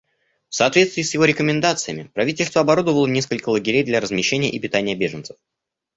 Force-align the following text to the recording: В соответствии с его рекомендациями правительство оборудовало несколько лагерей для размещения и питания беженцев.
В 0.49 0.55
соответствии 0.55 1.03
с 1.03 1.13
его 1.13 1.25
рекомендациями 1.25 2.09
правительство 2.15 2.61
оборудовало 2.61 3.05
несколько 3.05 3.49
лагерей 3.49 3.83
для 3.83 3.99
размещения 3.99 4.49
и 4.49 4.59
питания 4.59 4.95
беженцев. 4.95 5.37